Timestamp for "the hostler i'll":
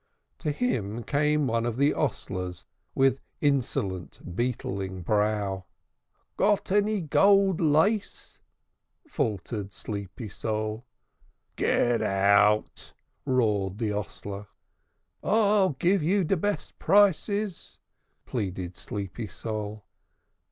13.77-15.73